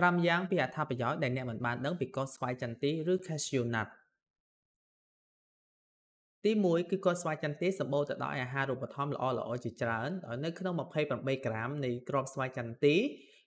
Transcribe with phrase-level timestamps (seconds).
[0.00, 3.88] 5យ៉ាងពីអត្ថប្រយោជន៍ដែលអ្នកមិនបានដឹងពីកូនស្វាយចន្ទីឬ cashew nut
[6.44, 12.96] ទី1គឺកូនស្វាយចន្ទីសម្បូរទៅដោយអាហារូបត្ថម្ភល្អល្អជាច្រើនដោយនៅក្នុង28ក្រាមនៃគ្រាប់ស្វាយចន្ទី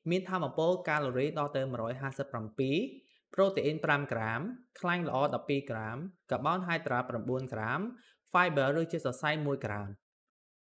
[0.09, 1.61] មានថាមពលកាឡូរីដល់ទៅ
[2.27, 4.41] 157ប្រូតេអ៊ីន5ក្រាម
[4.79, 5.97] ខ្លាញ់ល្អ12ក្រាម
[6.31, 7.79] កាបូនហៃដ្រា9ក្រាម
[8.31, 9.87] fiber ឬជាសរសៃ1ក្រាម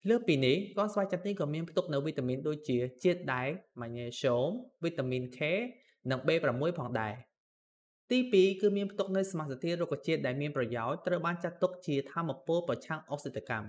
[0.07, 4.48] លើសពីនេះកូនស្វាយចន្ទីក៏មានផ្ទុកនូវវីតាមីនដូចជាជាតិដែកម៉ាញ៉េស្យូម
[4.85, 5.39] វីតាមីន K
[6.11, 7.15] និង B6 ផងដែរ
[8.11, 13.69] ទី2គឺមានផ្ទុកនូវសមាសធាតុរុក្ខជាតិដែលមានប្រយោជន៍ត្រូវបានចាត់ទុកជាធម្មពលប្រឆាំងអុកស៊ីតកម្ម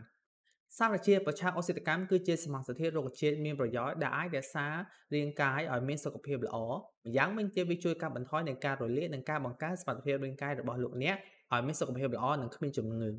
[0.77, 4.65] សារជាតិប្រឆាំងអុកស៊ីតកម្មគឺជាសមាសធាតុរុក្ខជាតិមានប្រយោជន៍ដែលអាចរក្សា
[5.13, 11.15] រាងកាយឲ្យមានសុខភាពល្អម្យ៉ាងវិញទៀតវាជួយកាត់បន្ថយនឹងការរលាកនិងការបង្កើនសមត្ថភាពរាងកាយរបស់លោកអ្នក
[11.53, 13.11] ឲ្យមានសុខភាពល្អនិងគ្មានជំងឺ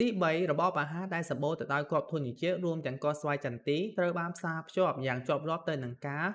[0.00, 6.26] ទី3របបអាហារដែលសម្បូរទៅដោយគ្រាប់ធញ្ញជាតិរួមទាំងកស្វាយចន្ទីត្រូវបានផ្សារភ្ជាប់យ៉ាងជាប់លាប់ទៅនឹងការ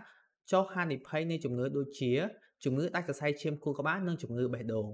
[0.52, 2.14] ចុះហានិភ័យនៃជំងឺដូចជា
[2.64, 4.88] ជំងឺដាច់សរសៃឈាមខួរក្បាលនិងជំងឺបេះដូង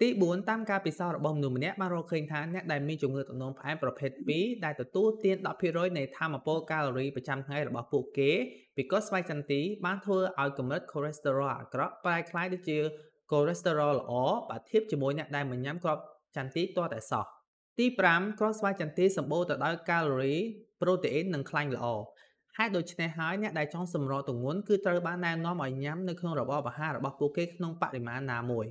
[0.00, 8.30] ទី4តាមការពិសោធន៍របស់មនុស្សម្នាក់បានរកឃើញថាអ្នកដែលមានជំងឺទឹកនោមផ្អែមប្រភេទ2ដែលទទួលទាន10%នៃធម្មពលកាឡូរីប្រចាំថ្ងៃរបស់ពួកគេ
[8.76, 12.78] ពីកូនស្វាយចន្ទីបានធ្វើឲ្យកម្រិត cholesterol អាក្រក់ប្រែក្លាយទៅជា
[13.30, 14.12] cholesterol ល្អ
[14.50, 16.02] បើធៀបជាមួយអ្នកដែលមិនញ៉ាំគ្រាប់
[16.36, 17.24] ចន្ទីទាល់តែសោះ
[17.78, 20.34] ទី5គ្រាប់ស្វាយចន្ទីសម្បូរទៅដោយកាឡូរី
[20.82, 21.86] ប្រូតេអ៊ីននិងខ្លាញ់ល្អ
[22.56, 28.66] ហេតុដូច្នេះហើយអ្នកដែលចង់សម្រកទម្ងន់គឺត្រូវបានណែនាំឲ្យញ៉ាំនៅក្នុងរបបអាហាររបស់ពួកគេក្នុងបរិមាណណាមួយ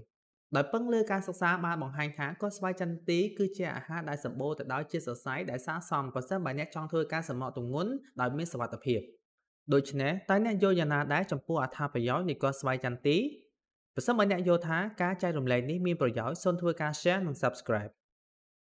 [0.55, 8.99] ដោយពឹងលើការសិក្សាបានបង្ហាញថាកោះស្វាយចន្ទីគឺជាអាហារដែលសម្បូរទៅដោយជាតិសរសៃដែលស័ក្តិសមប្រសិនបើអ្នកចង់ធ្វើការសម្រកទម្ងន់ដោយមានសុវត្ថិភាព
[9.73, 13.17] ដូច្នេះតើអ្នកយល់យ៉ាងណាដែរចំពោះអត្ថប្រយោជន៍នៃកោះស្វាយចន្ទី
[13.95, 17.91] ប្រសិនបើអ្នកយល់ថាការចែករំលែកនេះមានប្រយោជន៍សូមធ្វើការ share និង subscribe